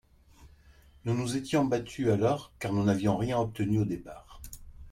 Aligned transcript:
Nous 1.05 1.13
nous 1.15 1.37
étions 1.37 1.63
battus 1.63 2.09
alors, 2.09 2.51
car 2.57 2.73
nous 2.73 2.83
n’avions 2.85 3.17
rien 3.17 3.37
obtenu 3.37 3.77
au 3.77 3.85
départ. 3.85 4.41